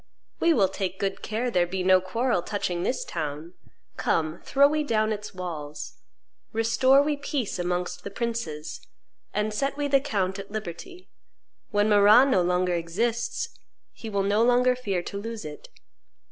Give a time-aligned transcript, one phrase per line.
[0.39, 3.53] We will take good care there be no quarrel touching this town;
[3.97, 5.99] come, throw we down its walls;
[6.53, 8.81] restore we peace amongst the princes,
[9.31, 11.11] and set we the count at liberty:
[11.69, 13.49] when Marrah no longer exists,
[13.93, 15.69] he will no longer fear to lose it."